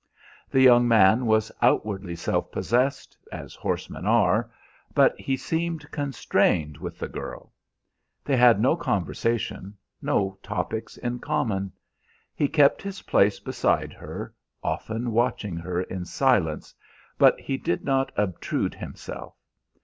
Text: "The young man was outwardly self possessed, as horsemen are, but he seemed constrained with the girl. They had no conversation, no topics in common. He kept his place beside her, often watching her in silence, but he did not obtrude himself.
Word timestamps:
"The 0.49 0.61
young 0.61 0.87
man 0.87 1.27
was 1.27 1.51
outwardly 1.61 2.15
self 2.15 2.51
possessed, 2.51 3.15
as 3.31 3.53
horsemen 3.53 4.07
are, 4.07 4.49
but 4.95 5.13
he 5.19 5.37
seemed 5.37 5.91
constrained 5.91 6.77
with 6.77 6.97
the 6.97 7.07
girl. 7.07 7.53
They 8.25 8.35
had 8.35 8.59
no 8.59 8.75
conversation, 8.75 9.77
no 10.01 10.39
topics 10.41 10.97
in 10.97 11.19
common. 11.19 11.71
He 12.33 12.47
kept 12.47 12.81
his 12.81 13.03
place 13.03 13.39
beside 13.39 13.93
her, 13.93 14.33
often 14.63 15.11
watching 15.11 15.55
her 15.57 15.83
in 15.83 16.05
silence, 16.05 16.73
but 17.19 17.39
he 17.39 17.55
did 17.57 17.83
not 17.83 18.11
obtrude 18.17 18.73
himself. 18.73 19.35